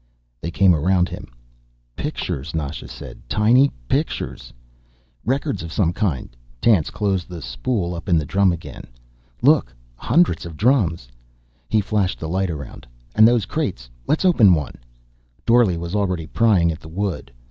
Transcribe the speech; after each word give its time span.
They 0.41 0.49
came 0.49 0.73
around 0.73 1.09
him. 1.09 1.27
"Pictures," 1.95 2.55
Nasha 2.55 2.87
said. 2.87 3.21
"Tiny 3.29 3.69
pictures." 3.87 4.51
"Records 5.23 5.61
of 5.61 5.71
some 5.71 5.93
kind." 5.93 6.35
Tance 6.59 6.89
closed 6.89 7.29
the 7.29 7.39
spool 7.39 7.93
up 7.93 8.09
in 8.09 8.17
the 8.17 8.25
drum 8.25 8.51
again. 8.51 8.87
"Look, 9.43 9.75
hundreds 9.95 10.43
of 10.43 10.57
drums." 10.57 11.07
He 11.69 11.81
flashed 11.81 12.19
the 12.19 12.27
light 12.27 12.49
around. 12.49 12.87
"And 13.13 13.27
those 13.27 13.45
crates. 13.45 13.91
Let's 14.07 14.25
open 14.25 14.55
one." 14.55 14.73
Dorle 15.45 15.77
was 15.77 15.93
already 15.93 16.25
prying 16.25 16.71
at 16.71 16.79
the 16.79 16.89
wood. 16.89 17.31